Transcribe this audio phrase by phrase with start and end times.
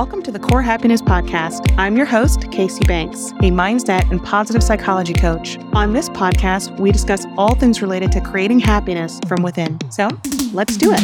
[0.00, 1.74] Welcome to the Core Happiness Podcast.
[1.76, 5.58] I'm your host, Casey Banks, a mindset and positive psychology coach.
[5.74, 9.78] On this podcast, we discuss all things related to creating happiness from within.
[9.90, 10.08] So
[10.54, 11.00] let's do it.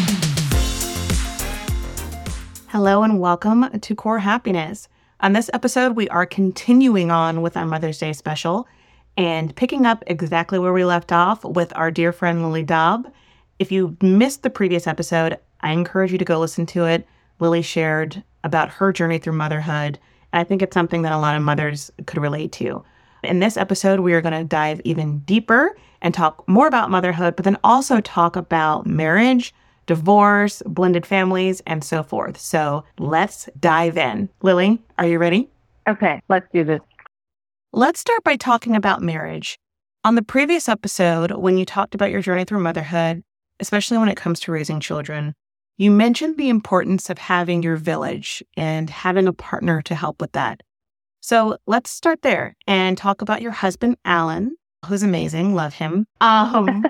[2.68, 4.88] Hello, and welcome to Core Happiness.
[5.20, 8.66] On this episode, we are continuing on with our Mother's Day special
[9.18, 13.12] and picking up exactly where we left off with our dear friend Lily Daub.
[13.58, 17.06] If you missed the previous episode, I encourage you to go listen to it.
[17.38, 19.98] Lily shared about her journey through motherhood.
[20.32, 22.84] And I think it's something that a lot of mothers could relate to.
[23.22, 27.36] In this episode, we are going to dive even deeper and talk more about motherhood,
[27.36, 29.54] but then also talk about marriage,
[29.86, 32.38] divorce, blended families, and so forth.
[32.38, 34.28] So let's dive in.
[34.42, 35.48] Lily, are you ready?
[35.88, 36.80] Okay, let's do this.
[37.72, 39.58] Let's start by talking about marriage.
[40.04, 43.22] On the previous episode, when you talked about your journey through motherhood,
[43.60, 45.34] especially when it comes to raising children,
[45.76, 50.32] you mentioned the importance of having your village and having a partner to help with
[50.32, 50.62] that.
[51.20, 55.54] So let's start there and talk about your husband, Alan, who's amazing.
[55.54, 56.06] Love him.
[56.20, 56.84] Um,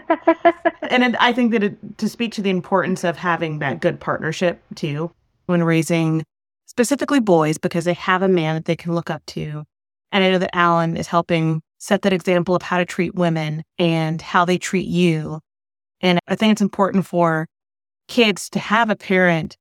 [0.91, 4.62] and I think that it, to speak to the importance of having that good partnership
[4.75, 5.11] too
[5.47, 6.25] when raising
[6.67, 9.65] specifically boys because they have a man that they can look up to.
[10.12, 13.62] And I know that Alan is helping set that example of how to treat women
[13.78, 15.41] and how they treat you.
[16.00, 17.47] And I think it's important for
[18.09, 19.57] kids to have a parent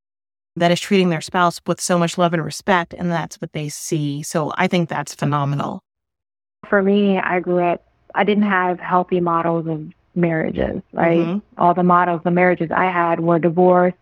[0.55, 3.69] that is treating their spouse with so much love and respect, and that's what they
[3.69, 4.23] see.
[4.23, 5.81] So I think that's phenomenal.
[6.69, 7.85] For me, I grew up,
[8.15, 11.19] I didn't have healthy models of marriages, right?
[11.19, 11.61] Mm-hmm.
[11.61, 13.93] All the models of marriages I had were divorce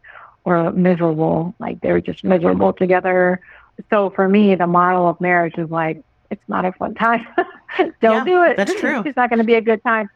[0.45, 3.41] or miserable, like they were just miserable together.
[3.89, 7.25] So for me, the model of marriage is like, it's not a fun time.
[7.77, 8.57] Don't yeah, do it.
[8.57, 9.01] That's true.
[9.05, 10.09] it's not going to be a good time.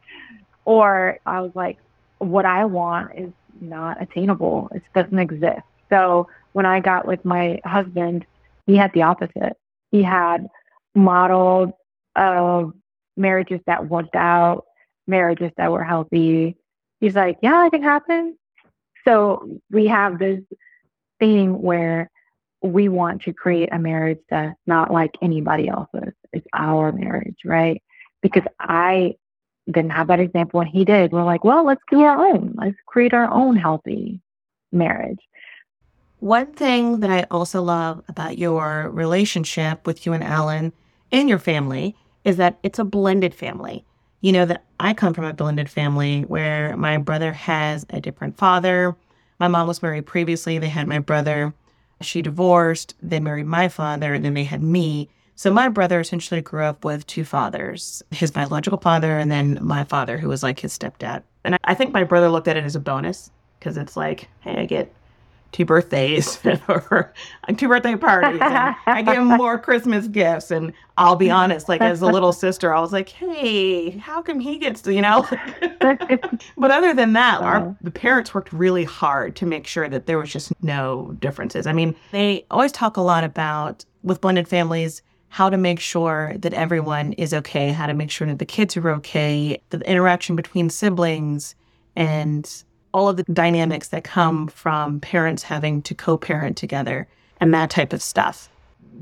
[0.66, 1.78] Or I was like,
[2.20, 4.70] what I want is not attainable.
[4.74, 5.62] It doesn't exist.
[5.90, 8.26] So when I got with my husband,
[8.66, 9.58] he had the opposite.
[9.92, 10.48] He had
[10.96, 11.72] modeled
[12.16, 12.74] of
[13.16, 14.66] marriages that worked out,
[15.08, 16.58] marriages that were healthy.
[17.00, 18.38] He's like, yeah, it can happen.
[19.06, 20.42] So we have this
[21.20, 22.10] thing where
[22.62, 26.14] we want to create a marriage that's not like anybody else's.
[26.34, 27.82] It's our marriage, right?
[28.22, 29.16] Because I
[29.72, 31.12] didn't have that example and he did.
[31.12, 32.56] We're like, well, let's do our own.
[32.58, 34.22] Let's create our own healthy
[34.72, 35.20] marriage.
[36.20, 40.74] One thing that I also love about your relationship with you and Alan
[41.12, 43.86] and your family is that it's a blended family.
[44.22, 48.38] You know that I come from a blended family where my brother has a different
[48.38, 48.96] father.
[49.40, 50.58] My mom was married previously.
[50.58, 51.54] They had my brother.
[52.02, 52.96] She divorced.
[53.02, 55.10] They married my father, and then they had me.
[55.38, 59.84] So my brother essentially grew up with two fathers, his biological father and then my
[59.84, 61.22] father, who was like his stepdad.
[61.44, 64.58] And I think my brother looked at it as a bonus because it's like, hey,
[64.58, 64.92] I get
[65.52, 67.14] two birthdays or
[67.56, 70.50] two birthday parties and I get more Christmas gifts.
[70.50, 74.40] And I'll be honest, like as a little sister, I was like, hey, how come
[74.40, 75.24] he gets to, you know?
[76.58, 80.18] but other than that, our the parents worked really hard to make sure that there
[80.18, 81.68] was just no differences.
[81.68, 86.34] I mean, they always talk a lot about with blended families how to make sure
[86.38, 90.36] that everyone is okay, how to make sure that the kids are okay, the interaction
[90.36, 91.56] between siblings,
[91.96, 97.08] and all of the dynamics that come from parents having to co parent together
[97.40, 98.50] and that type of stuff.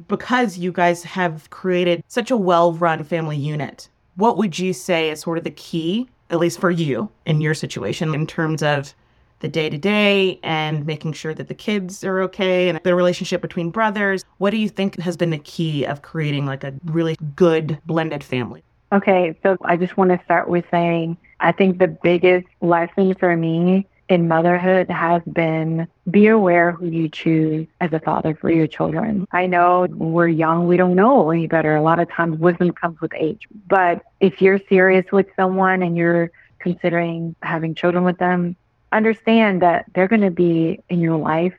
[0.08, 5.10] Because you guys have created such a well run family unit, what would you say
[5.10, 8.94] is sort of the key, at least for you in your situation, in terms of
[9.40, 13.42] the day to day and making sure that the kids are okay and the relationship
[13.42, 14.24] between brothers.
[14.38, 18.24] What do you think has been the key of creating like a really good blended
[18.24, 18.64] family?
[18.92, 23.36] Okay, so I just want to start with saying I think the biggest lesson for
[23.36, 28.68] me in motherhood has been be aware who you choose as a father for your
[28.68, 29.28] children.
[29.32, 31.76] I know we're young, we don't know any better.
[31.76, 33.48] A lot of times wisdom comes with age.
[33.68, 38.56] But if you're serious with someone and you're considering having children with them,
[38.96, 41.54] understand that they're going to be in your life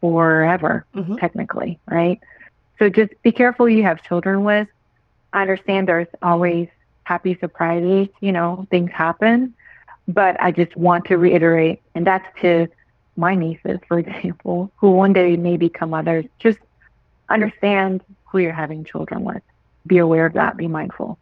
[0.00, 1.16] forever, mm-hmm.
[1.16, 2.20] technically, right?
[2.78, 4.68] So just be careful you have children with.
[5.32, 6.68] I understand there's always
[7.04, 9.54] happy surprises, you know, things happen.
[10.06, 12.68] But I just want to reiterate, and that's to
[13.16, 16.24] my nieces, for example, who one day may become mothers.
[16.38, 16.58] Just
[17.28, 19.42] understand who you're having children with.
[19.86, 21.18] Be aware of that, be mindful.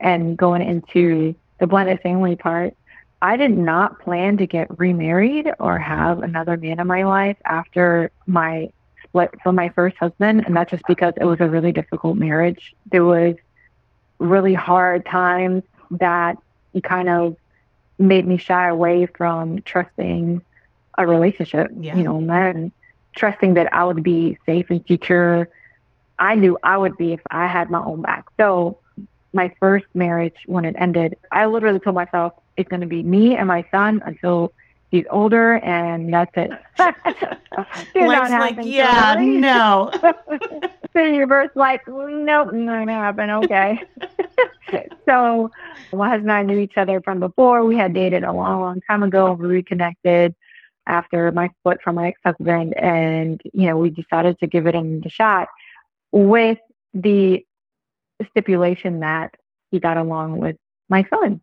[0.00, 2.74] And going into the blended family part,
[3.22, 5.84] I did not plan to get remarried or mm-hmm.
[5.84, 8.70] have another man in my life after my
[9.04, 10.44] split from my first husband.
[10.44, 12.74] And that's just because it was a really difficult marriage.
[12.90, 13.36] There was
[14.18, 16.36] really hard times that
[16.82, 17.36] kind of
[17.98, 20.42] made me shy away from trusting
[20.98, 21.96] a relationship, yeah.
[21.96, 22.72] you know, men.
[23.14, 25.48] trusting that I would be safe and secure.
[26.18, 28.26] I knew I would be if I had my own back.
[28.36, 28.78] So
[29.32, 33.36] my first marriage, when it ended, I literally told myself it's going to be me
[33.36, 34.52] and my son until
[34.92, 36.50] he's older, and that's it.
[37.94, 39.90] Life's like, yeah, no.
[40.94, 43.30] the universe like, nope, not gonna happen.
[43.30, 43.80] Okay.
[45.06, 45.50] so
[45.92, 47.64] my husband and I knew each other from before.
[47.64, 49.32] We had dated a long, long time ago.
[49.32, 50.34] We reconnected
[50.86, 55.08] after my split from my ex-husband, and you know we decided to give it a
[55.08, 55.48] shot
[56.12, 56.58] with
[56.94, 57.44] the
[58.30, 59.34] stipulation that
[59.70, 60.56] he got along with
[60.88, 61.40] my son.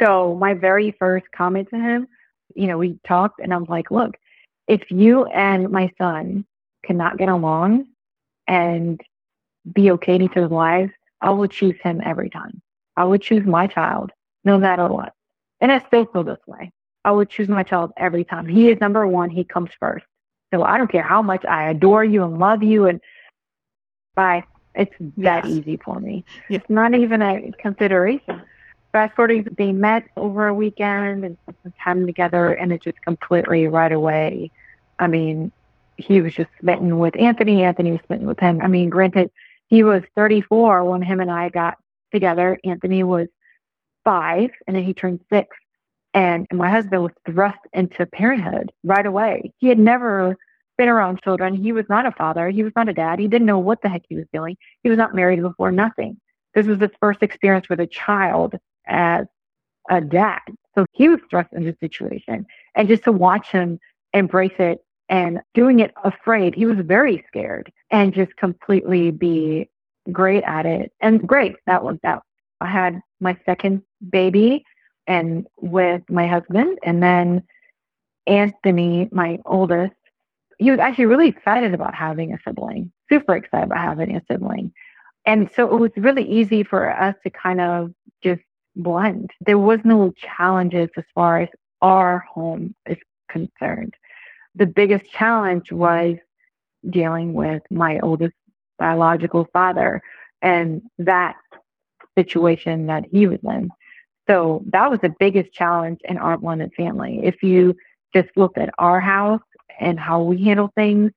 [0.00, 2.08] So my very first comment to him,
[2.54, 4.16] you know, we talked, and I'm like, look,
[4.68, 6.44] if you and my son
[6.84, 7.86] cannot get along
[8.46, 9.00] and
[9.72, 12.60] be okay in each other's lives, I will choose him every time.
[12.96, 14.10] I would choose my child,
[14.44, 15.12] no matter what.
[15.60, 16.72] And I still feel this way.
[17.04, 18.46] I would choose my child every time.
[18.46, 19.30] He is number one.
[19.30, 20.04] He comes first.
[20.52, 23.00] So I don't care how much I adore you and love you and
[24.14, 24.44] bye.
[24.74, 25.46] It's that yes.
[25.46, 26.24] easy for me.
[26.48, 28.42] It's not even a consideration.
[28.92, 33.66] Fast forwarding, they met over a weekend and spent time together, and it just completely
[33.66, 34.50] right away.
[34.98, 35.50] I mean,
[35.96, 37.64] he was just smitten with Anthony.
[37.64, 38.60] Anthony was smitten with him.
[38.60, 39.30] I mean, granted,
[39.68, 41.78] he was 34 when him and I got
[42.12, 42.58] together.
[42.64, 43.28] Anthony was
[44.04, 45.56] five, and then he turned six.
[46.12, 49.52] And my husband was thrust into parenthood right away.
[49.56, 50.36] He had never
[50.76, 51.54] been around children.
[51.54, 52.50] He was not a father.
[52.50, 53.18] He was not a dad.
[53.18, 54.58] He didn't know what the heck he was doing.
[54.82, 56.20] He was not married before, nothing.
[56.54, 58.56] This was his first experience with a child
[58.86, 59.26] as
[59.90, 60.40] a dad.
[60.74, 62.46] So he was thrust into the situation.
[62.74, 63.78] And just to watch him
[64.12, 66.54] embrace it and doing it afraid.
[66.54, 69.68] He was very scared and just completely be
[70.10, 70.92] great at it.
[71.00, 72.22] And great, that worked out.
[72.60, 74.64] I had my second baby
[75.06, 77.42] and with my husband and then
[78.26, 79.94] Anthony, my oldest,
[80.58, 84.72] he was actually really excited about having a sibling, super excited about having a sibling.
[85.26, 87.92] And so it was really easy for us to kind of
[88.22, 88.42] just
[88.76, 89.30] blend.
[89.40, 91.48] There was no challenges as far as
[91.80, 92.98] our home is
[93.28, 93.94] concerned
[94.54, 96.16] the biggest challenge was
[96.88, 98.34] dealing with my oldest
[98.78, 100.02] biological father
[100.40, 101.36] and that
[102.18, 103.70] situation that he was in.
[104.28, 107.20] So that was the biggest challenge in our blended family.
[107.22, 107.76] If you
[108.14, 109.42] just looked at our house
[109.80, 111.12] and how we handle things,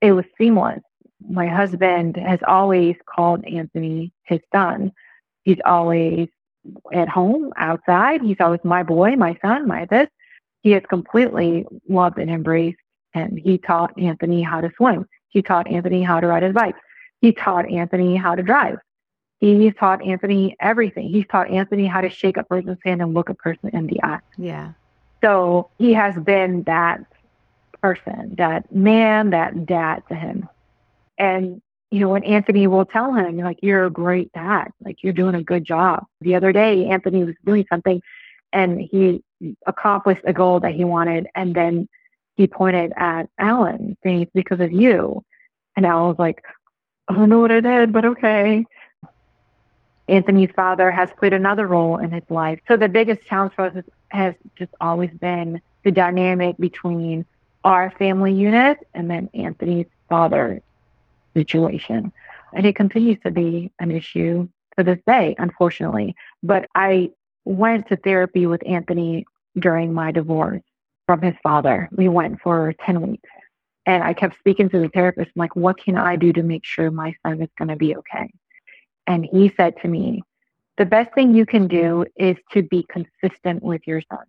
[0.00, 0.80] it was seamless.
[1.28, 4.92] My husband has always called Anthony his son.
[5.44, 6.28] He's always
[6.92, 8.22] at home, outside.
[8.22, 10.08] He's always my boy, my son, my this
[10.62, 12.78] he has completely loved and embraced.
[13.14, 15.06] And he taught Anthony how to swim.
[15.28, 16.76] He taught Anthony how to ride his bike.
[17.20, 18.78] He taught Anthony how to drive.
[19.38, 21.08] He taught Anthony everything.
[21.08, 24.02] He's taught Anthony how to shake a person's hand and look a person in the
[24.02, 24.20] eye.
[24.38, 24.72] Yeah.
[25.22, 27.04] So he has been that
[27.82, 30.48] person, that man, that dad to him.
[31.18, 31.60] And,
[31.92, 35.34] you know, when Anthony will tell him, like, you're a great dad, like, you're doing
[35.34, 36.06] a good job.
[36.22, 38.00] The other day, Anthony was doing something
[38.50, 39.22] and he
[39.66, 41.26] accomplished a goal that he wanted.
[41.34, 41.90] And then
[42.36, 45.22] he pointed at Alan, saying, It's because of you.
[45.76, 46.42] And Alan was like,
[47.08, 48.64] I don't know what I did, but okay.
[50.08, 52.58] Anthony's father has played another role in his life.
[52.68, 57.26] So the biggest challenge for us has just always been the dynamic between
[57.64, 60.62] our family unit and then Anthony's father
[61.34, 62.12] situation.
[62.54, 66.14] And it continues to be an issue to this day, unfortunately.
[66.42, 67.10] But I
[67.44, 69.24] went to therapy with Anthony
[69.58, 70.62] during my divorce
[71.06, 71.88] from his father.
[71.92, 73.28] We went for 10 weeks.
[73.84, 76.64] And I kept speaking to the therapist, I'm like, what can I do to make
[76.64, 78.30] sure my son is going to be okay?
[79.06, 80.22] And he said to me,
[80.78, 84.24] the best thing you can do is to be consistent with your son.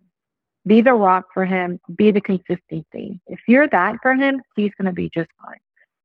[0.66, 3.20] Be the rock for him, be the consistency.
[3.26, 5.58] If you're that for him, he's going to be just fine.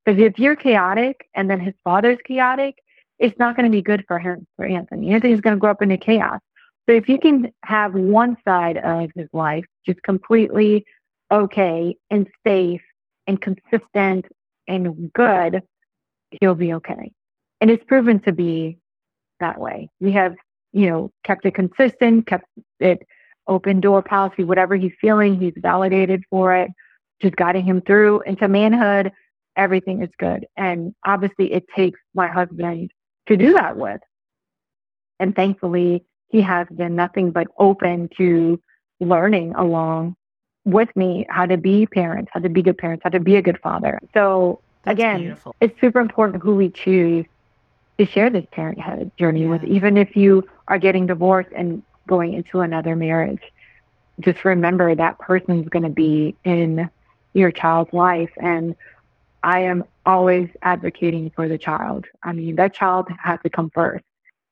[0.09, 2.79] Because if you're chaotic and then his father's chaotic,
[3.19, 5.11] it's not going to be good for him, for Anthony.
[5.11, 6.39] Anthony's going to grow up in a chaos.
[6.87, 10.83] So if you can have one side of his life just completely
[11.31, 12.81] okay and safe
[13.27, 14.25] and consistent
[14.67, 15.61] and good,
[16.41, 17.11] he'll be okay.
[17.61, 18.79] And it's proven to be
[19.39, 19.89] that way.
[19.99, 20.33] We have,
[20.73, 22.45] you know, kept it consistent, kept
[22.79, 23.05] it
[23.45, 26.71] open door policy, whatever he's feeling, he's validated for it,
[27.21, 29.11] just guiding him through into manhood.
[29.59, 30.47] Everything is good.
[30.55, 32.91] And obviously, it takes my husband
[33.27, 33.99] to do that with.
[35.19, 38.61] And thankfully, he has been nothing but open to
[39.01, 40.15] learning along
[40.63, 43.41] with me how to be parents, how to be good parents, how to be a
[43.41, 43.99] good father.
[44.13, 45.55] So That's again, beautiful.
[45.59, 47.25] it's super important who we choose
[47.97, 49.49] to share this parenthood journey yeah.
[49.49, 53.41] with, even if you are getting divorced and going into another marriage.
[54.21, 56.89] Just remember that person's going to be in
[57.33, 58.31] your child's life.
[58.37, 58.75] And
[59.43, 62.05] I am always advocating for the child.
[62.23, 64.03] I mean, that child has to come first.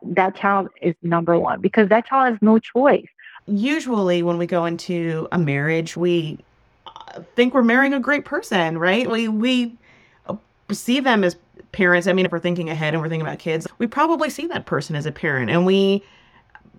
[0.03, 3.07] That child is number one because that child has no choice.
[3.47, 6.39] Usually, when we go into a marriage, we
[6.85, 9.09] uh, think we're marrying a great person, right?
[9.09, 9.75] We we
[10.71, 11.35] see them as
[11.71, 12.07] parents.
[12.07, 14.65] I mean, if we're thinking ahead and we're thinking about kids, we probably see that
[14.65, 16.03] person as a parent, and we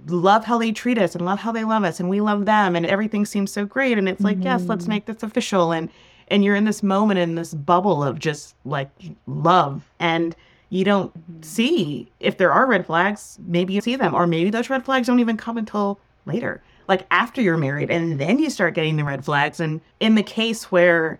[0.06, 2.76] love how they treat us and love how they love us and we love them
[2.76, 4.44] and everything seems so great and it's like mm-hmm.
[4.44, 4.92] yes let's mm-hmm.
[4.92, 5.90] make this official and
[6.30, 8.90] and you're in this moment in this bubble of just like
[9.26, 10.36] love and
[10.70, 14.70] you don't see if there are red flags maybe you see them or maybe those
[14.70, 18.74] red flags don't even come until later like after you're married and then you start
[18.74, 21.18] getting the red flags and in the case where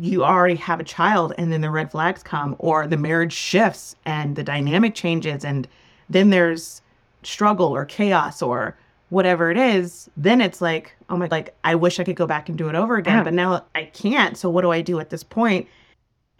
[0.00, 3.94] you already have a child and then the red flags come or the marriage shifts
[4.04, 5.68] and the dynamic changes and
[6.08, 6.82] then there's
[7.22, 8.76] struggle or chaos or
[9.14, 12.48] whatever it is, then it's like, oh my, like, I wish I could go back
[12.48, 13.22] and do it over again, yeah.
[13.22, 14.36] but now I can't.
[14.36, 15.68] So what do I do at this point?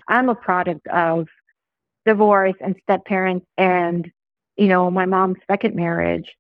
[0.09, 1.29] I'm a product of
[2.05, 3.47] divorce and step parents.
[3.57, 4.11] And,
[4.57, 6.37] you know, my mom's second marriage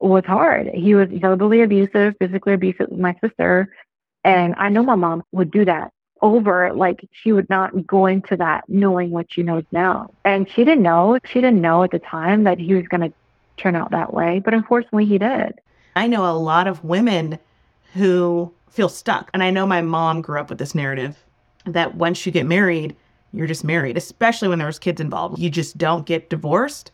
[0.00, 0.66] was hard.
[0.74, 3.72] He was verbally abusive, physically abusive with my sister.
[4.24, 6.72] And I know my mom would do that over.
[6.74, 10.10] Like she would not go into that knowing what she knows now.
[10.24, 13.12] And she didn't know, she didn't know at the time that he was going to
[13.56, 14.40] turn out that way.
[14.44, 15.60] But unfortunately, he did.
[15.96, 17.38] I know a lot of women
[17.94, 19.30] who feel stuck.
[19.32, 21.24] And I know my mom grew up with this narrative
[21.64, 22.94] that once you get married,
[23.32, 25.38] you're just married, especially when there's kids involved.
[25.38, 26.92] You just don't get divorced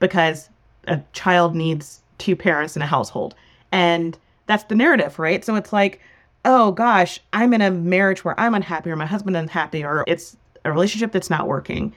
[0.00, 0.50] because
[0.88, 3.34] a child needs two parents in a household.
[3.70, 5.44] And that's the narrative, right?
[5.44, 6.00] So it's like,
[6.44, 10.36] oh gosh, I'm in a marriage where I'm unhappy or my husband unhappy or it's
[10.64, 11.94] a relationship that's not working.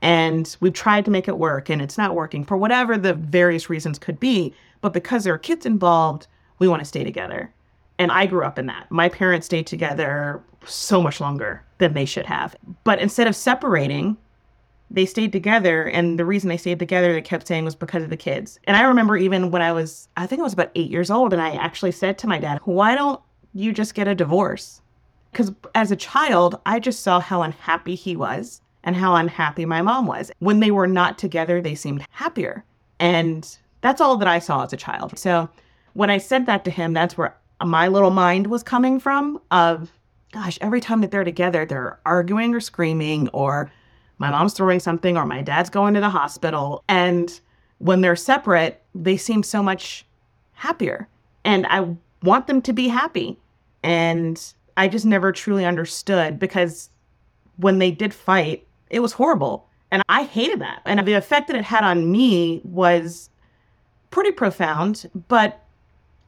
[0.00, 3.68] And we've tried to make it work and it's not working for whatever the various
[3.68, 4.54] reasons could be.
[4.80, 6.26] But because there are kids involved,
[6.58, 7.52] we want to stay together.
[7.98, 8.90] And I grew up in that.
[8.90, 12.54] My parents stayed together so much longer than they should have.
[12.84, 14.16] But instead of separating,
[14.90, 15.84] they stayed together.
[15.84, 18.58] And the reason they stayed together, they kept saying, was because of the kids.
[18.64, 21.32] And I remember even when I was, I think I was about eight years old,
[21.32, 23.20] and I actually said to my dad, Why don't
[23.52, 24.80] you just get a divorce?
[25.32, 29.82] Because as a child, I just saw how unhappy he was and how unhappy my
[29.82, 30.30] mom was.
[30.38, 32.64] When they were not together, they seemed happier.
[32.98, 33.58] And
[33.88, 35.18] that's all that I saw as a child.
[35.18, 35.48] So
[35.94, 39.90] when I said that to him, that's where my little mind was coming from of
[40.32, 43.72] gosh, every time that they're together, they're arguing or screaming or
[44.18, 46.84] my mom's throwing something or my dad's going to the hospital.
[46.86, 47.40] And
[47.78, 50.04] when they're separate, they seem so much
[50.52, 51.08] happier.
[51.46, 53.38] And I want them to be happy.
[53.82, 56.90] And I just never truly understood because
[57.56, 59.66] when they did fight, it was horrible.
[59.90, 60.82] And I hated that.
[60.84, 63.30] And the effect that it had on me was
[64.10, 65.08] pretty profound.
[65.28, 65.64] But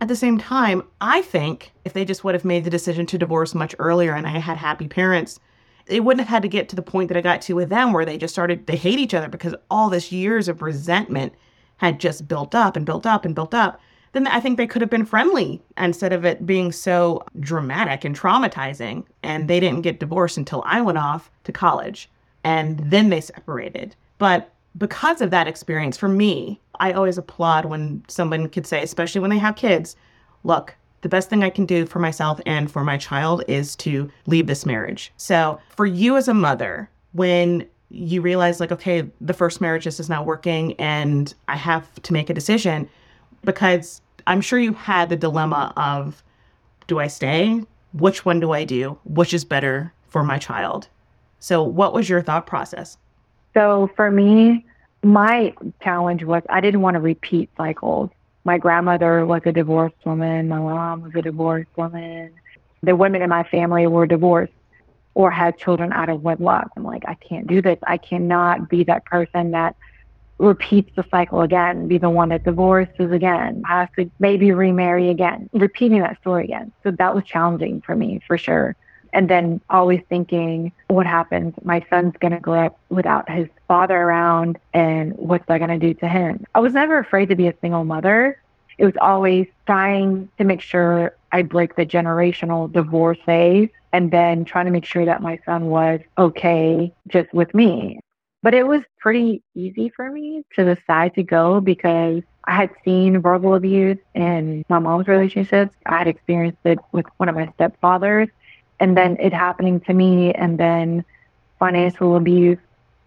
[0.01, 3.19] at the same time, I think if they just would have made the decision to
[3.19, 5.39] divorce much earlier and I had happy parents,
[5.87, 7.93] it wouldn't have had to get to the point that I got to with them
[7.93, 11.35] where they just started, they hate each other because all this years of resentment
[11.79, 13.81] had just built up and built up and built up.
[14.13, 18.19] Then I think they could have been friendly instead of it being so dramatic and
[18.19, 19.05] traumatizing.
[19.23, 22.11] And they didn't get divorced until I went off to college
[22.45, 23.95] and then they separated.
[24.19, 29.21] But because of that experience, for me, I always applaud when someone could say, especially
[29.21, 29.97] when they have kids,
[30.45, 34.11] look, the best thing I can do for myself and for my child is to
[34.27, 35.13] leave this marriage.
[35.17, 39.99] So, for you as a mother, when you realize, like, okay, the first marriage just
[39.99, 42.89] is not working and I have to make a decision,
[43.45, 46.23] because I'm sure you had the dilemma of
[46.87, 47.63] do I stay?
[47.93, 48.99] Which one do I do?
[49.05, 50.89] Which is better for my child?
[51.41, 52.99] So, what was your thought process?
[53.55, 54.67] So, for me,
[55.03, 58.11] my challenge was I didn't want to repeat cycles.
[58.45, 62.33] My grandmother was a divorced woman, my mom was a divorced woman.
[62.83, 64.53] The women in my family were divorced
[65.15, 66.71] or had children out of wedlock.
[66.77, 67.79] I'm like, I can't do this.
[67.87, 69.77] I cannot be that person that
[70.39, 75.51] repeats the cycle again, be the one that divorces again, has to maybe remarry again,
[75.53, 76.73] repeating that story again.
[76.83, 78.75] So that was challenging for me for sure.
[79.13, 81.55] And then always thinking, what happens?
[81.65, 85.79] My son's going to grow up without his father around, and what's that going to
[85.79, 86.45] do to him?
[86.55, 88.41] I was never afraid to be a single mother.
[88.79, 94.45] It was always trying to make sure I break the generational divorce phase and then
[94.45, 98.01] trying to make sure that my son was okay just with me.
[98.43, 103.21] But it was pretty easy for me to decide to go because I had seen
[103.21, 105.75] verbal abuse in my mom's relationships.
[105.85, 108.31] I had experienced it with one of my stepfathers
[108.81, 111.05] and then it happening to me and then
[111.59, 112.59] financial abuse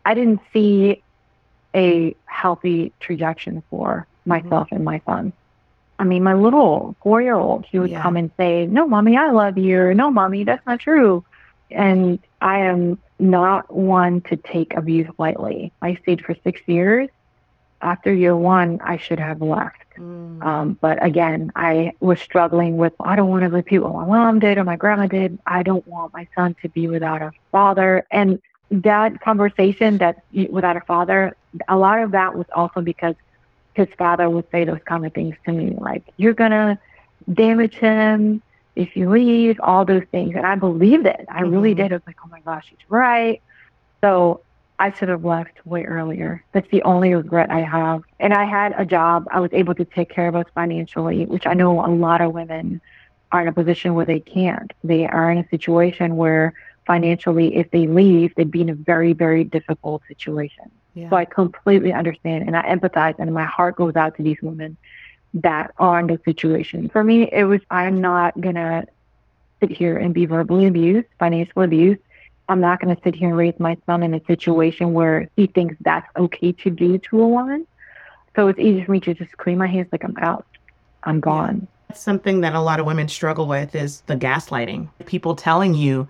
[0.06, 1.01] i didn't see
[1.75, 4.75] a healthy trajectory for myself mm-hmm.
[4.75, 5.34] and my son
[6.00, 8.01] i mean my little four year old he would yeah.
[8.01, 11.24] come and say no mommy i love you no mommy that's not true
[11.74, 15.72] And I am not one to take abuse lightly.
[15.82, 17.10] I stayed for six years.
[17.82, 19.82] After year one, I should have left.
[19.97, 20.43] Mm.
[20.43, 24.39] Um, but again, I was struggling with I don't want to repeat what my mom
[24.39, 25.39] did or my grandma did.
[25.45, 28.05] I don't want my son to be without a father.
[28.12, 31.35] And that conversation that without a father,
[31.67, 33.15] a lot of that was also because
[33.73, 36.77] his father would say those kind of things to me, like, you're going to
[37.31, 38.41] damage him
[38.75, 40.35] if you leave, all those things.
[40.35, 41.25] And I believed it.
[41.29, 41.51] I mm-hmm.
[41.51, 41.91] really did.
[41.91, 43.41] I was like, oh my gosh, he's right.
[44.01, 44.41] So
[44.83, 46.43] I should have left way earlier.
[46.51, 48.03] That's the only regret I have.
[48.19, 49.25] And I had a job.
[49.31, 52.33] I was able to take care of us financially, which I know a lot of
[52.33, 52.81] women
[53.31, 54.73] are in a position where they can't.
[54.83, 56.53] They are in a situation where
[56.85, 60.69] financially, if they leave, they'd be in a very, very difficult situation.
[60.95, 61.09] Yeah.
[61.09, 64.75] So I completely understand and I empathize, and my heart goes out to these women
[65.35, 66.89] that are in the situation.
[66.89, 68.85] For me, it was I'm not gonna
[69.61, 72.01] sit here and be verbally abused, financially abused.
[72.50, 75.75] I'm not gonna sit here and raise my son in a situation where he thinks
[75.81, 77.65] that's okay to do to a woman.
[78.35, 80.45] So it's easy for me to just clean my hands like I'm out.
[81.03, 81.67] I'm gone.
[81.89, 81.95] Yeah.
[81.95, 84.89] Something that a lot of women struggle with is the gaslighting.
[85.05, 86.07] People telling you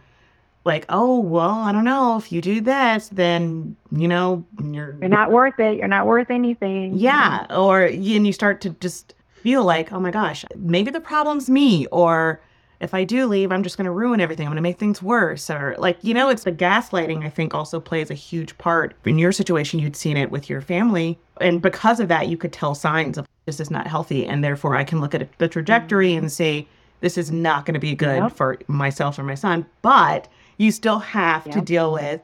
[0.66, 2.16] like, oh, well, I don't know.
[2.16, 5.78] If you do this, then, you know, you're, you're not worth it.
[5.78, 6.94] You're not worth anything.
[6.96, 7.46] Yeah.
[7.50, 11.86] Or, and you start to just feel like, oh my gosh, maybe the problem's me.
[11.88, 12.40] Or
[12.84, 14.46] if I do leave, I'm just going to ruin everything.
[14.46, 15.50] I'm going to make things worse.
[15.50, 18.94] Or, like, you know, it's the gaslighting, I think, also plays a huge part.
[19.06, 21.18] In your situation, you'd seen it with your family.
[21.40, 24.26] And because of that, you could tell signs of this is not healthy.
[24.28, 26.68] And therefore, I can look at the trajectory and say,
[27.00, 28.34] this is not going to be good yep.
[28.34, 29.66] for myself or my son.
[29.82, 32.20] But you still have to deal with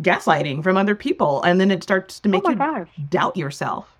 [0.00, 1.42] gaslighting from other people.
[1.42, 2.88] And then it starts to oh make oh you gosh.
[3.10, 3.94] doubt yourself.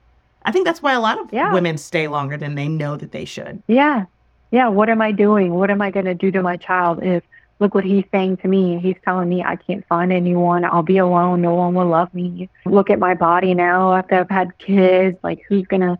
[0.45, 1.53] I think that's why a lot of yeah.
[1.53, 3.63] women stay longer than they know that they should.
[3.67, 4.07] Yeah.
[4.51, 4.69] Yeah.
[4.69, 5.55] What am I doing?
[5.55, 7.23] What am I going to do to my child if
[7.59, 8.79] look what he's saying to me?
[8.79, 10.65] He's telling me I can't find anyone.
[10.65, 11.43] I'll be alone.
[11.43, 12.49] No one will love me.
[12.65, 15.19] Look at my body now after I've had kids.
[15.23, 15.99] Like, who's going to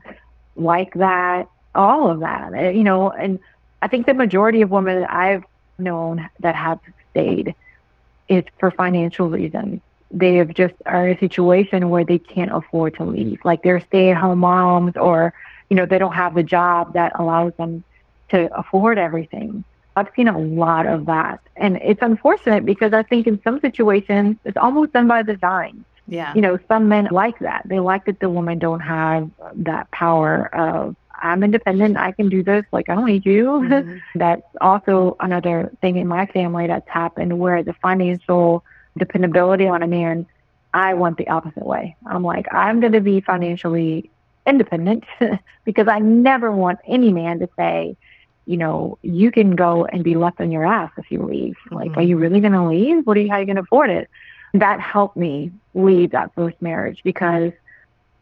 [0.57, 1.49] like that?
[1.75, 3.11] All of that, eh, you know.
[3.11, 3.39] And
[3.83, 5.45] I think the majority of women that I've
[5.79, 6.81] known that have
[7.11, 7.55] stayed
[8.29, 9.81] it's for financial reasons.
[10.11, 13.41] They have just are in a situation where they can't afford to leave.
[13.45, 15.35] Like they're stay at home moms or,
[15.69, 17.85] you know, they don't have a job that allows them
[18.31, 19.65] to afford everything.
[19.97, 21.41] I've seen a lot of that.
[21.57, 25.85] And it's unfortunate because I think in some situations it's almost done by design.
[26.07, 26.33] Yeah.
[26.35, 27.63] You know, some men like that.
[27.67, 31.97] They like that the women don't have that power of I'm independent.
[31.97, 32.65] I can do this.
[32.73, 33.45] Like, I don't need you.
[33.47, 33.97] Mm-hmm.
[34.19, 38.65] that's also another thing in my family that's happened where the financial
[38.97, 40.27] dependability on a man,
[40.73, 41.97] I went the opposite way.
[42.07, 44.11] I'm like, I'm going to be financially
[44.47, 45.05] independent
[45.65, 47.97] because I never want any man to say,
[48.49, 51.55] you know, you can go and be left on your ass if you leave.
[51.67, 51.75] Mm-hmm.
[51.75, 53.07] Like, are you really going to leave?
[53.07, 54.09] What are you, how are you going to afford it?
[54.55, 57.53] That helped me leave that first marriage because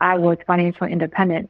[0.00, 1.48] I was financially independent.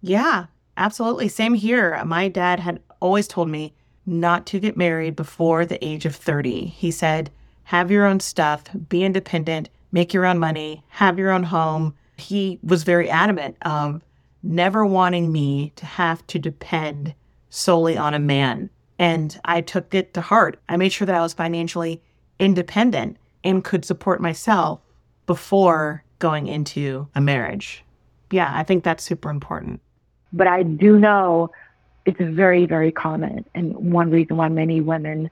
[0.00, 0.46] Yeah.
[0.78, 1.28] Absolutely.
[1.28, 2.02] Same here.
[2.06, 3.74] My dad had always told me
[4.06, 6.64] not to get married before the age of 30.
[6.64, 7.30] He said,
[7.64, 11.94] have your own stuff, be independent, make your own money, have your own home.
[12.16, 14.02] He was very adamant of
[14.42, 17.14] never wanting me to have to depend
[17.54, 18.68] solely on a man.
[18.98, 20.58] And I took it to heart.
[20.68, 22.02] I made sure that I was financially
[22.38, 24.80] independent and could support myself
[25.26, 27.84] before going into a marriage.
[28.30, 29.80] Yeah, I think that's super important.
[30.32, 31.50] But I do know
[32.04, 35.30] it's very, very common and one reason why many women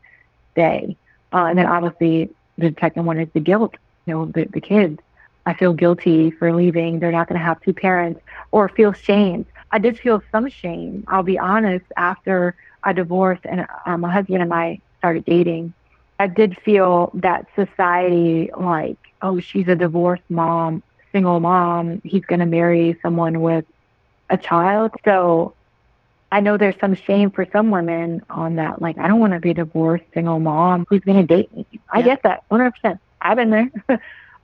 [0.52, 0.96] stay.
[1.32, 3.74] Uh, and then obviously the second one is the guilt,
[4.06, 5.00] you know, the, the kids.
[5.44, 7.00] I feel guilty for leaving.
[7.00, 8.20] They're not going to have two parents
[8.52, 9.44] or feel shame.
[9.72, 11.04] I did feel some shame.
[11.08, 11.87] I'll be honest.
[11.96, 12.54] After
[12.85, 15.72] I divorced and uh, my husband and I started dating,
[16.18, 22.02] I did feel that society, like, oh, she's a divorced mom, single mom.
[22.04, 23.64] He's going to marry someone with
[24.30, 24.92] a child.
[25.04, 25.54] So
[26.30, 28.80] I know there's some shame for some women on that.
[28.80, 31.66] Like, I don't want to be a divorced single mom who's going to date me.
[31.90, 32.04] I yeah.
[32.04, 32.98] get that 100%.
[33.20, 33.70] I've been there.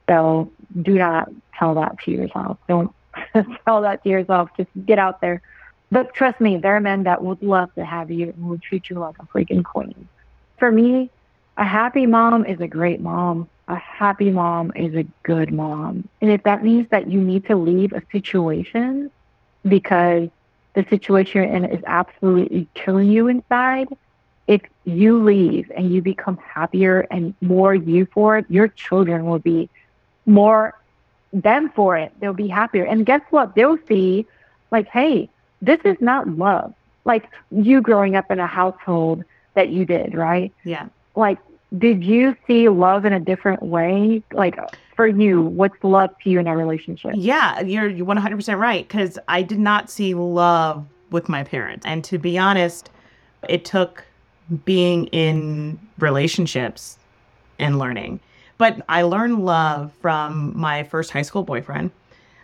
[0.08, 0.50] so
[0.82, 2.58] do not tell that to yourself.
[2.66, 2.92] Don't
[3.64, 4.50] tell that to yourself.
[4.56, 5.42] Just get out there.
[5.90, 8.90] But trust me, there are men that would love to have you and would treat
[8.90, 10.08] you like a freaking queen.
[10.58, 11.10] For me,
[11.56, 13.48] a happy mom is a great mom.
[13.68, 16.08] A happy mom is a good mom.
[16.20, 19.10] And if that means that you need to leave a situation
[19.66, 20.28] because
[20.74, 23.88] the situation you're in is absolutely killing you inside.
[24.46, 29.40] If you leave and you become happier and more you for it, your children will
[29.40, 29.68] be
[30.24, 30.74] more
[31.32, 32.12] them for it.
[32.20, 32.84] They'll be happier.
[32.84, 33.54] And guess what?
[33.54, 34.26] They'll see,
[34.70, 35.28] like, hey,
[35.62, 36.74] this is not love.
[37.04, 40.52] Like you growing up in a household that you did, right?
[40.64, 40.88] Yeah.
[41.16, 41.38] Like
[41.76, 44.22] did you see love in a different way?
[44.32, 44.58] Like
[44.96, 47.12] for you, what's love to you in a relationship?
[47.14, 51.84] Yeah, you're you're 100% right cuz I did not see love with my parents.
[51.86, 52.90] And to be honest,
[53.48, 54.04] it took
[54.64, 56.98] being in relationships
[57.58, 58.20] and learning.
[58.58, 61.92] But I learned love from my first high school boyfriend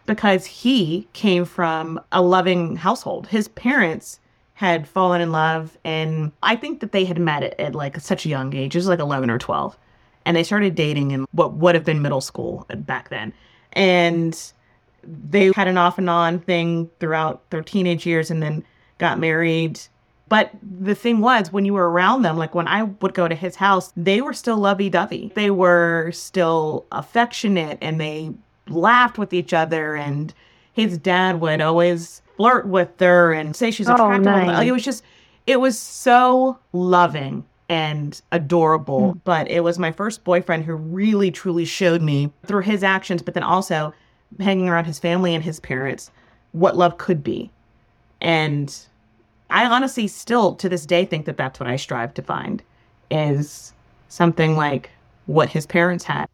[0.06, 3.26] because he came from a loving household.
[3.26, 4.20] His parents
[4.54, 8.24] had fallen in love and I think that they had met at, at like such
[8.24, 8.76] a young age.
[8.76, 9.76] It was like 11 or 12.
[10.24, 13.34] And they started dating in what would have been middle school back then.
[13.72, 14.40] And
[15.02, 18.64] they had an off and on thing throughout their teenage years and then
[18.98, 19.80] got married.
[20.28, 23.34] But the thing was, when you were around them, like when I would go to
[23.34, 25.30] his house, they were still lovey dovey.
[25.34, 28.32] They were still affectionate and they
[28.68, 29.94] laughed with each other.
[29.94, 30.32] And
[30.72, 34.26] his dad would always flirt with her and say she's attractive.
[34.26, 34.46] Oh, attractive.
[34.46, 34.56] nice.
[34.58, 35.04] Like, it was just,
[35.46, 39.12] it was so loving and adorable.
[39.12, 39.18] Hmm.
[39.24, 43.34] But it was my first boyfriend who really truly showed me through his actions, but
[43.34, 43.92] then also
[44.40, 46.10] hanging around his family and his parents
[46.52, 47.50] what love could be.
[48.20, 48.74] And
[49.54, 52.60] I honestly still to this day think that that's what I strive to find
[53.08, 53.72] is
[54.08, 54.90] something like
[55.26, 56.26] what his parents had.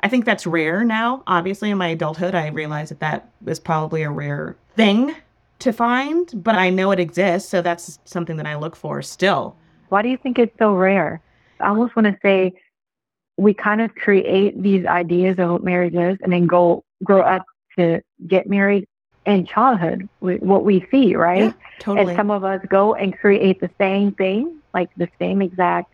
[0.00, 1.24] I think that's rare now.
[1.26, 5.12] Obviously, in my adulthood, I realize that that is probably a rare thing
[5.58, 7.48] to find, but I know it exists.
[7.48, 9.56] So that's something that I look for still.
[9.88, 11.20] Why do you think it's so rare?
[11.58, 12.52] I almost want to say
[13.38, 17.44] we kind of create these ideas of what marriage is and then go grow up
[17.76, 18.86] to get married
[19.26, 21.44] in childhood what we see, right?
[21.44, 22.12] Yeah, totally.
[22.12, 25.92] And some of us go and create the same thing, like the same exact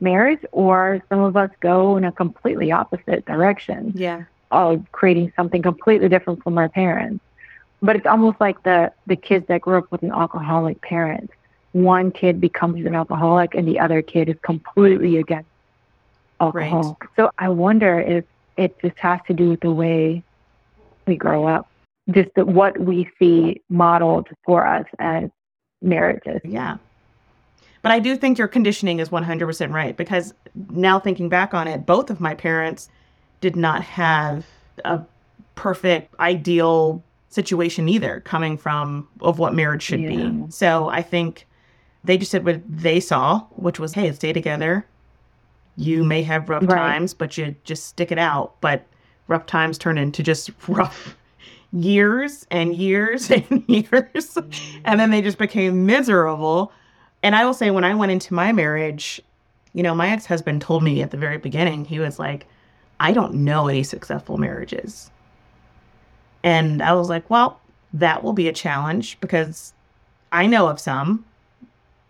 [0.00, 4.24] marriage, or some of us go in a completely opposite direction yeah.
[4.50, 7.24] of creating something completely different from our parents.
[7.82, 11.30] But it's almost like the the kids that grew up with an alcoholic parent.
[11.72, 15.48] One kid becomes an alcoholic and the other kid is completely against
[16.40, 16.98] alcohol.
[17.16, 18.24] So I wonder if
[18.56, 20.22] it just has to do with the way
[21.06, 21.68] we grow up.
[22.10, 25.24] Just the, what we see modeled for us as
[25.82, 26.40] marriages.
[26.44, 26.76] Yeah.
[27.82, 30.34] But I do think your conditioning is 100% right because
[30.70, 32.88] now thinking back on it, both of my parents
[33.40, 34.46] did not have
[34.84, 35.02] a
[35.54, 40.08] perfect, ideal situation either, coming from of what marriage should Yeah.
[40.08, 40.44] be.
[40.50, 41.46] So I think
[42.04, 44.86] they just did what they saw, which was, hey, stay together.
[45.76, 46.76] You may have rough Right.
[46.76, 48.54] times, but you just stick it out.
[48.60, 48.86] But
[49.28, 51.16] rough times turn into just rough
[51.76, 54.38] years and years and years.
[54.84, 56.72] And then they just became miserable.
[57.22, 59.20] And I will say, when I went into my marriage,
[59.72, 62.46] you know, my ex husband told me at the very beginning, he was like,
[62.98, 65.10] I don't know any successful marriages.
[66.42, 67.60] And I was like, well,
[67.92, 69.74] that will be a challenge because
[70.32, 71.24] I know of some,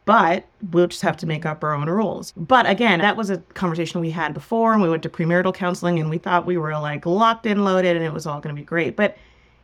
[0.04, 2.32] but we'll just have to make up our own rules.
[2.36, 5.98] But again, that was a conversation we had before, and we went to premarital counseling,
[5.98, 8.60] and we thought we were like locked in, loaded, and it was all going to
[8.60, 8.94] be great.
[8.94, 9.16] But,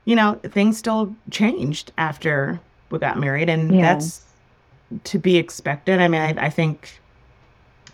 [0.04, 2.60] you know, things still changed after
[2.90, 3.94] we got married, and Yeah.
[3.94, 4.22] that's
[5.04, 6.00] to be expected.
[6.00, 7.00] I mean, I, I think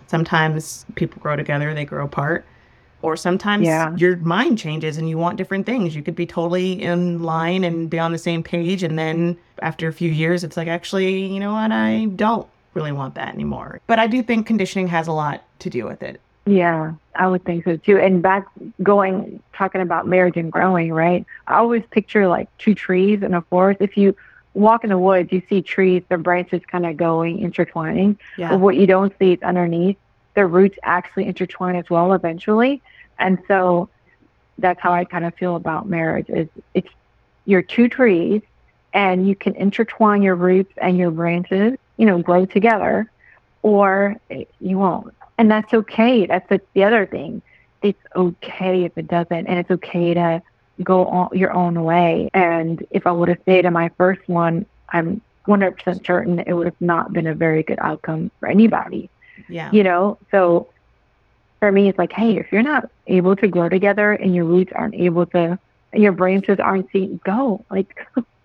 [0.09, 2.45] sometimes people grow together, they grow apart.
[3.01, 3.95] Or sometimes Yeah.
[3.97, 5.95] your mind changes and you want different things.
[5.95, 8.83] You could be totally in line and be on the same page.
[8.83, 11.71] And then after a few years, it's like, actually, you know what?
[11.71, 13.81] I don't really want that anymore.
[13.87, 16.21] But I do think conditioning has a lot to do with it.
[16.47, 17.99] Yeah, I would think so too.
[17.99, 18.47] And back
[18.83, 21.27] going, talking about marriage and growing, right?
[21.49, 23.81] I always picture like two trees in a forest.
[23.83, 24.17] If you
[24.55, 28.19] walk in the woods, you see trees, their branches kind of going, intertwining.
[28.37, 28.51] Yeah.
[28.51, 29.97] But what you don't see is underneath,
[30.35, 32.81] their roots actually intertwine as well eventually.
[33.19, 33.89] And so
[34.59, 36.89] that's how I kind of feel about marriage is it's
[37.47, 38.43] you're two trees
[38.93, 43.11] and you can intertwine your roots and your branches, you know, grow together
[43.63, 44.17] or
[44.61, 45.15] you won't.
[45.39, 46.27] And that's okay.
[46.27, 47.41] That's the, the other thing.
[47.81, 50.43] It's okay if it doesn't and it's okay to
[50.83, 52.29] go on your own way.
[52.35, 56.67] And if I would have stayed in my first one, I'm 100% certain it would
[56.67, 59.09] have not been a very good outcome for anybody
[59.49, 59.71] Yeah.
[59.73, 60.69] you know so
[61.59, 64.73] for me it's like hey if you're not able to grow together and your roots
[64.75, 65.59] aren't able to
[65.93, 68.07] and your branches aren't seen go like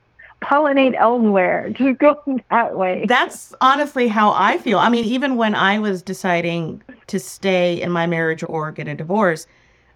[0.43, 4.79] pollinate elsewhere just go that way That's honestly how I feel.
[4.79, 8.95] I mean, even when I was deciding to stay in my marriage or get a
[8.95, 9.47] divorce,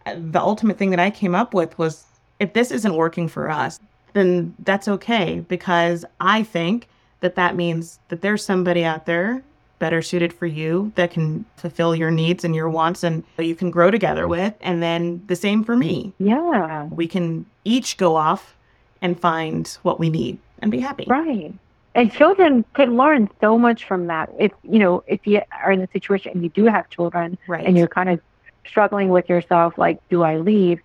[0.06, 2.06] uh, the ultimate thing that I came up with was
[2.40, 3.80] if this isn't working for us,
[4.14, 6.88] then that's okay because I think
[7.20, 9.44] that that means that there's somebody out there
[9.80, 13.70] better suited for you that can fulfill your needs and your wants and you can
[13.70, 16.14] grow together with and then the same for me.
[16.20, 18.56] yeah We can each go off
[19.02, 21.06] and find what we need and be happy.
[21.08, 21.54] right
[21.96, 24.30] And children can learn so much from that.
[24.40, 27.66] If you know, if you are in a situation and you do have children, Right.
[27.66, 28.20] and you're kind of
[28.66, 30.80] struggling with yourself, like, do I leave?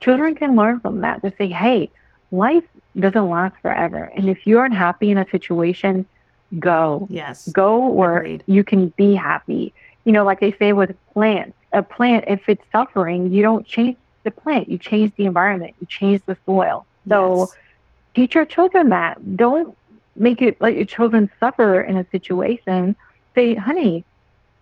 [0.00, 1.90] Children can learn from that to say, hey,
[2.30, 2.64] life
[2.98, 6.06] doesn't last forever, and if you're unhappy in a situation,
[6.58, 7.48] go, Yes.
[7.48, 8.42] go where Agreed.
[8.46, 9.72] you can be happy.
[10.04, 13.96] You know, like they say with plants, a plant, if it's suffering, you don't change
[14.24, 16.86] the plant, you change the environment, you change the soil.
[17.08, 17.50] So Yes.
[18.14, 19.36] teach your children that.
[19.36, 19.76] Don't
[20.16, 22.96] make it let your children suffer in a situation.
[23.34, 24.04] Say, honey,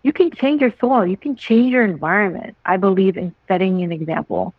[0.02, 2.56] you can change your soil, you can change your environment.
[2.64, 4.54] I believe in setting an example,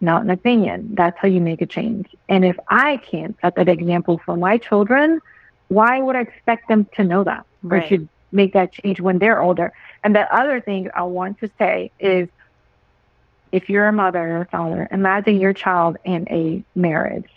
[0.00, 0.94] not an opinion.
[0.94, 2.06] That's how you make a change.
[2.28, 5.20] And if I can't set that example for my children,
[5.68, 9.40] why would I expect them to know that or should make that change when they're
[9.40, 9.72] older?
[10.04, 12.28] And the other thing I want to say is
[13.52, 17.28] if you're a mother or father, imagine your child in a marriage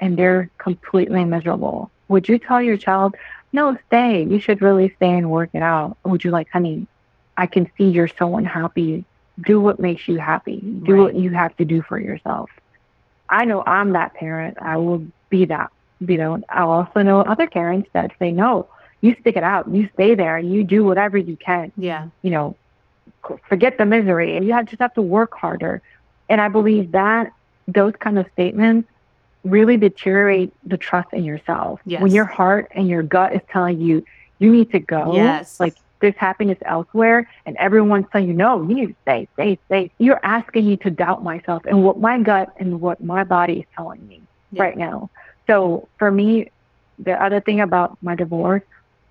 [0.00, 1.90] and they're completely miserable.
[2.08, 3.14] Would you tell your child,
[3.52, 5.96] no, stay, you should really stay and work it out?
[6.04, 6.86] Or would you like, honey,
[7.36, 9.04] I can see you're so unhappy.
[9.40, 10.60] Do what makes you happy.
[10.60, 12.50] Do what you have to do for yourself.
[13.28, 14.58] I know I'm that parent.
[14.60, 15.70] I will be that.
[16.00, 18.66] You know, I also know other parents that say, no,
[19.00, 19.68] you stick it out.
[19.68, 20.38] You stay there.
[20.38, 22.08] You do whatever you can Yeah.
[22.22, 22.56] you know,
[23.48, 25.82] forget the misery and you have, just have to work harder.
[26.28, 27.32] And I believe that
[27.68, 28.88] those kind of statements
[29.44, 31.80] really deteriorate the trust in yourself.
[31.84, 32.02] Yes.
[32.02, 34.04] When your heart and your gut is telling you,
[34.38, 35.58] you need to go, Yes.
[35.58, 39.90] like there's happiness elsewhere, and everyone's telling you, no, you need to stay, stay, stay.
[39.98, 43.66] You're asking me to doubt myself and what my gut and what my body is
[43.76, 44.64] telling me Yeah.
[44.64, 45.10] right now.
[45.46, 46.50] So for me,
[46.98, 48.62] the other thing about my divorce,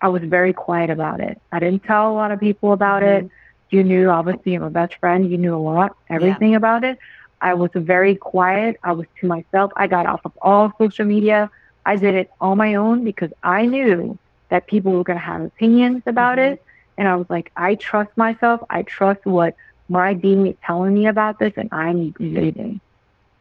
[0.02, 1.42] I was very quiet about it.
[1.52, 3.26] I didn't tell a lot of people about mm-hmm.
[3.28, 3.32] it.
[3.72, 5.30] You knew, obviously, I'm a best friend.
[5.32, 7.00] You knew a lot, everything about it.
[7.42, 8.78] I was very quiet.
[8.84, 9.72] I was to myself.
[9.78, 11.50] I got off of all social media.
[11.86, 15.42] I did it on my own because I knew that people were going to have
[15.42, 16.52] opinions about Mhm.
[16.52, 16.64] it.
[16.98, 18.62] And I was like, I trust myself.
[18.70, 19.56] I trust what
[19.90, 22.80] my being is telling me about this, and I'm leaving.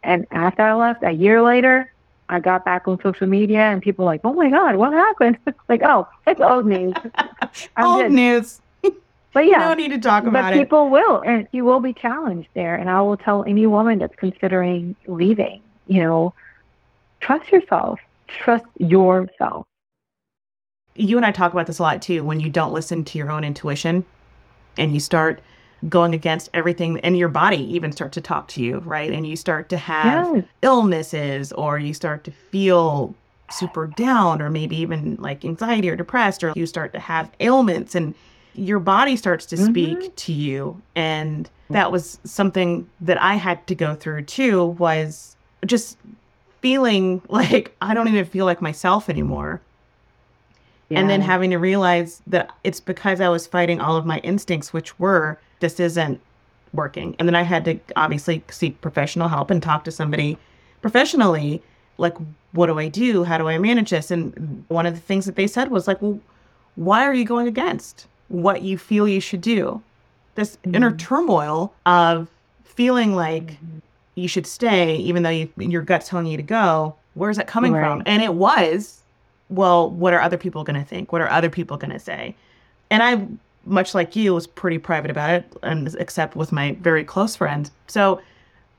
[0.03, 1.93] And after I left, a year later,
[2.29, 5.39] I got back on social media, and people were like, "Oh my God, what happened?"
[5.69, 6.95] like, "Oh, it's old news."
[7.77, 8.13] Old good.
[8.13, 8.61] news.
[9.33, 10.59] But yeah, No need to talk but it.
[10.59, 12.75] people will, and you will be challenged there.
[12.75, 16.35] And I will tell any woman that's considering leaving, you know,
[17.21, 18.01] trust yourself.
[18.27, 19.67] Trust yourself.
[20.97, 22.25] you and I talk about this a lot too.
[22.25, 24.05] When you don't listen to your own intuition
[24.77, 25.41] and you start
[25.89, 29.11] going against everything, and your body even starts to talk to you, right?
[29.11, 30.45] And you start to have Yes.
[30.63, 33.15] illnesses, or you start to feel
[33.49, 37.95] super down, or maybe even like anxiety or depressed, or you start to have ailments,
[37.95, 38.15] and
[38.55, 40.15] your body starts to speak mm-hmm.
[40.15, 40.83] to you.
[40.95, 45.37] And that was something that I had to go through too, was
[45.67, 45.97] just
[46.61, 49.61] feeling like I don't even feel like myself anymore
[50.91, 54.73] and then having to realize that it's because I was fighting all of my instincts,
[54.73, 56.21] which were this isn't
[56.73, 57.15] working.
[57.19, 60.37] And then I had to obviously seek professional help and talk to somebody
[60.83, 61.63] professionally.
[61.99, 62.17] Like,
[62.53, 63.25] what do I do?
[63.25, 64.11] How do I manage this?
[64.11, 66.19] And one of the things that they said was like, well,
[66.75, 69.83] why are you going against what you feel you should do?
[70.37, 70.99] This inner Mhm.
[70.99, 72.29] turmoil of
[72.65, 73.59] feeling like
[74.15, 76.95] you should stay, even though you, your gut's telling you to go.
[77.15, 78.03] Where's that coming from?
[78.07, 79.01] And it was,
[79.49, 81.13] well, what are other people going to think?
[81.13, 82.35] What are other people going to say?
[82.91, 83.27] And I,
[83.67, 87.71] much like you, was pretty private about it, and except with my very close friends.
[87.89, 88.21] So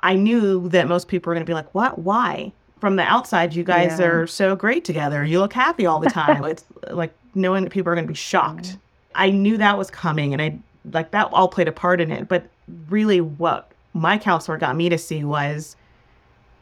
[0.01, 1.99] I knew that most people were going to be like, "What?
[1.99, 4.05] Why?" From the outside, you guys Yeah.
[4.07, 5.23] are so great together.
[5.23, 6.43] You look happy all the time.
[6.45, 8.77] it's like knowing that people are going to be shocked.
[9.15, 10.57] I knew that was coming, and I
[10.91, 12.27] like that all played a part in it.
[12.27, 12.45] But
[12.89, 15.75] really, what my counselor got me to see was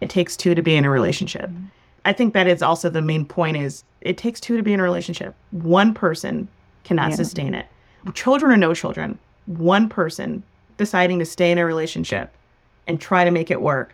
[0.02, 1.50] it takes two to be in a relationship.
[2.06, 4.80] I think that is also the main point is it takes two to be in
[4.80, 5.36] a relationship.
[5.52, 6.48] One person
[6.84, 7.16] cannot Yeah.
[7.18, 7.68] sustain it.
[8.14, 10.42] Children or no children, one person
[10.78, 12.34] deciding to stay in a relationship
[12.88, 13.94] and try to make it work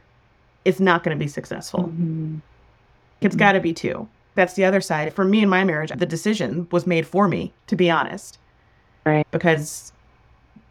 [0.64, 1.86] is not going to be successful.
[2.00, 2.42] Mhm.
[3.22, 4.08] It's got to be two.
[4.36, 5.12] That's the other side.
[5.14, 8.38] For me in my marriage, the decision was made for me, to be honest.
[9.06, 9.28] Right.
[9.32, 9.92] Because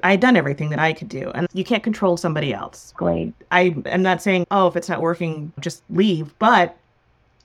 [0.03, 2.92] I had done everything that I could do, and you can't control somebody else.
[2.97, 3.33] Great.
[3.51, 6.37] I am not saying, oh, if it's not working, just leave.
[6.38, 6.77] But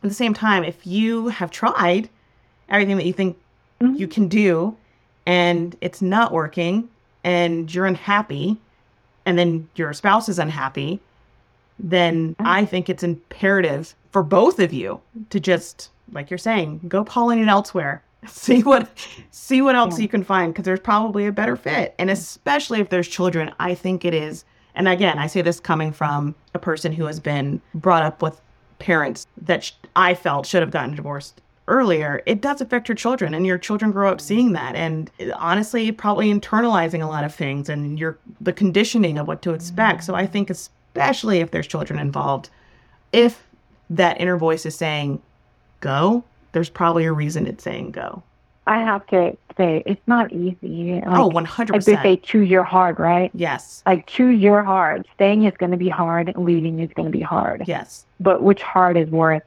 [0.04, 2.10] at the same time, if you have tried
[2.69, 3.38] everything that you think
[3.82, 3.97] Mhm.
[3.97, 4.75] you can do
[5.25, 6.89] and it's not working
[7.23, 8.58] and you're unhappy
[9.25, 10.99] and then your spouse is unhappy,
[11.78, 14.99] then I think it's imperative for both of you
[15.30, 17.04] to just, like you're saying, go
[17.39, 18.04] it elsewhere.
[18.27, 18.89] See what
[19.32, 20.03] see what else Yeah.
[20.03, 21.95] you can find because there's probably a better fit.
[21.97, 24.43] And especially if there's children, I think it is.
[24.75, 28.41] And again, I say this coming from a person who has been brought up with
[28.77, 33.34] parents that sh- I felt should have gotten divorced earlier, it does affect your children,
[33.34, 37.34] and your children grow up seeing that, and eh, honestly, probably internalizing a lot of
[37.34, 40.03] things, and your the conditioning of what to expect.
[40.03, 40.23] So mm-hmm.
[40.23, 42.49] I think, especially if there's children involved,
[43.13, 43.47] if
[43.89, 45.21] that inner voice is saying
[45.79, 48.23] go, there's probably a reason it's saying go.
[48.67, 50.93] I have to say, it's not easy.
[50.93, 51.71] Like, oh, 100%.
[51.71, 53.31] Like they say, choose your hard, right?
[53.33, 53.81] Yes.
[53.85, 55.07] Like, choose your hard.
[55.15, 57.63] Staying is going to be hard, leaving is going to be hard.
[57.65, 58.05] Yes.
[58.19, 59.41] But which hard is worth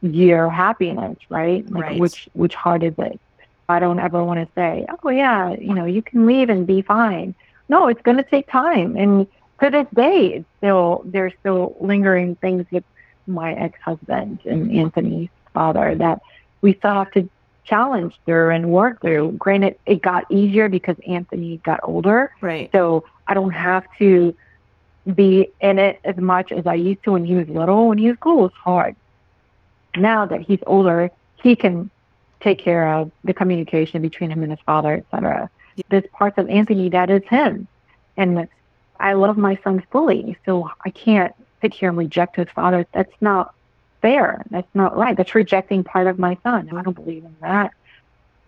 [0.00, 1.68] your happiness, right?
[1.70, 2.00] Like, Right.
[2.00, 3.18] which, which hard is it?
[3.68, 6.82] I don't ever want to say, oh, yeah, you know, you can leave and be
[6.82, 7.34] fine.
[7.68, 8.96] No, it's going to take time.
[8.96, 9.26] And
[9.60, 12.84] to this day, it's still, there's still lingering things with
[13.26, 14.78] my ex husband and mm-hmm.
[14.78, 16.20] Anthony's father that
[16.60, 17.28] we still have to
[17.64, 19.32] challenge through and work through.
[19.32, 22.32] Granted, it got easier because Anthony got older.
[22.40, 22.70] Right.
[22.72, 24.34] So I don't have to
[25.14, 27.88] be in it as much as I used to when he was little.
[27.88, 28.96] When he was cool, it's hard.
[29.96, 31.10] Now that he's older,
[31.42, 31.90] he can
[32.40, 35.50] take care of the communication between him and his father, etc.
[35.88, 37.68] There's parts of Anthony that is him.
[38.16, 38.48] And
[38.98, 40.36] I love my son fully.
[40.44, 42.86] So I can't sit here and reject his father.
[42.92, 43.54] That's not
[44.02, 44.44] fair.
[44.50, 45.16] That's not right.
[45.16, 46.68] That's rejecting part of my son.
[46.76, 47.72] I don't believe in that.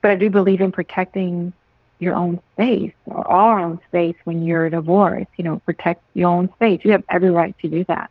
[0.03, 1.53] But I do believe in protecting
[1.99, 5.31] your own space or our own space when you're divorced.
[5.39, 6.81] You know, protect your own space.
[6.85, 8.11] You have every right to do that.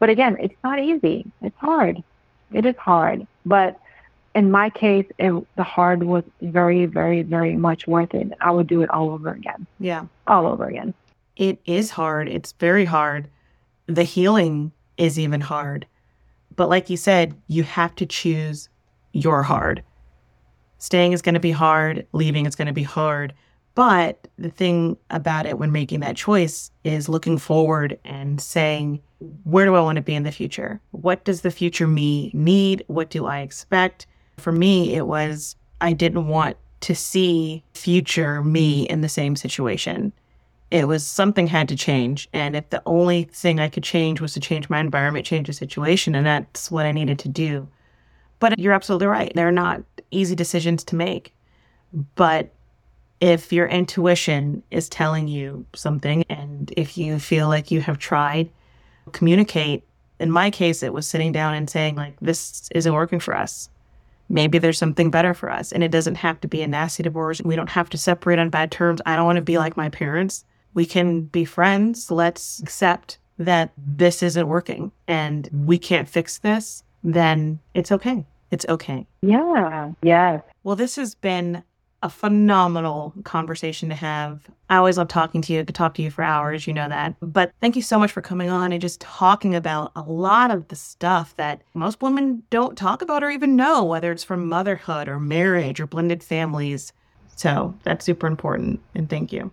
[0.00, 1.30] But again, it's not easy.
[1.42, 2.02] It's hard.
[2.52, 3.26] It is hard.
[3.44, 3.78] But
[4.34, 8.32] in my case, it, the hard was very, very, very much worth it.
[8.40, 9.66] I would do it all over again.
[9.78, 10.06] Yeah.
[10.26, 10.94] All over again.
[11.36, 12.28] It is hard.
[12.28, 13.28] It's very hard.
[13.86, 15.86] The healing is even hard.
[16.58, 18.68] But like you said, you have to choose
[19.12, 19.84] your hard.
[20.78, 23.32] Staying is going to be hard, leaving is going to be hard.
[23.76, 29.00] But the thing about it when making that choice is looking forward and saying,
[29.44, 30.80] where do I want to be in the future?
[30.90, 32.82] What does the future me need?
[32.88, 34.08] What do I expect?
[34.38, 40.12] For me, it was I didn't want to see future me in the same situation
[40.70, 42.28] it was something had to change.
[42.32, 45.52] And if the only thing I could change was to change my environment, change the
[45.52, 47.68] situation, and that's what I needed to do.
[48.38, 49.32] But you're absolutely right.
[49.34, 51.34] They're not easy decisions to make.
[52.14, 52.52] But
[53.20, 58.50] if your intuition is telling you something, and if you feel like you have tried,
[59.12, 59.84] communicate.
[60.20, 63.70] In my case, it was sitting down and saying, like, this isn't working for us.
[64.28, 65.72] Maybe there's something better for us.
[65.72, 67.40] And it doesn't have to be a nasty divorce.
[67.42, 69.00] We don't have to separate on bad terms.
[69.06, 72.10] I don't want to be like my parents we can be friends.
[72.10, 76.82] Let's accept that this isn't working and we can't fix this.
[77.04, 78.26] Then it's okay.
[78.50, 79.06] It's okay.
[79.22, 79.92] Yeah.
[80.02, 80.42] Yes.
[80.64, 81.62] Well, this has been
[82.02, 84.42] a phenomenal conversation to have.
[84.70, 85.60] I always love talking to you.
[85.60, 87.14] I could talk to you for hours, you know that.
[87.20, 90.68] But thank you so much for coming on and just talking about a lot of
[90.68, 95.08] the stuff that most women don't talk about or even know, whether it's from motherhood
[95.08, 96.92] or marriage or blended families.
[97.34, 98.80] So that's super important.
[98.94, 99.50] And thank you.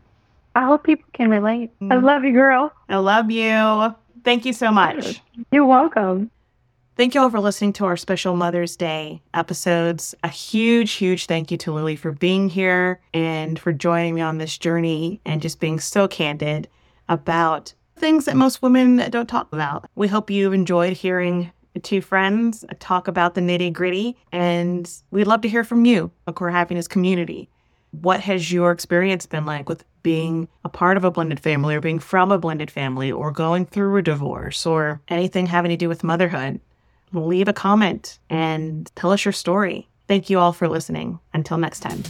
[0.56, 1.72] I hope people can relate.
[1.82, 2.04] I Mm.
[2.04, 2.72] love you, girl.
[2.90, 3.94] I love you.
[4.24, 5.22] Thank you so much.
[5.52, 6.32] You're welcome.
[6.98, 10.16] Thank you all for listening to our special Mother's Day episodes.
[10.24, 14.38] A huge, huge thank you to Lily for being here and for joining me on
[14.38, 16.70] this journey and just being so candid
[17.10, 19.86] about things that most women don't talk about.
[19.96, 21.52] We hope you've enjoyed hearing
[21.84, 26.32] two friends talk about the nitty gritty, and we'd love to hear from you, a
[26.32, 27.50] Core Happiness community.
[28.02, 31.82] What has your experience been like with being a part of a blended family or
[31.82, 35.88] being from a blended family or going through a divorce or anything having to do
[35.88, 36.60] with motherhood?
[37.14, 39.88] Leave a comment and tell us your story.
[40.08, 41.20] Thank you all for listening.
[41.34, 42.04] Until next time.